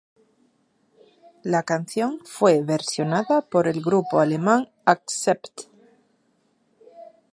[1.43, 5.67] La canción fue versionada por el grupo alemán Accept.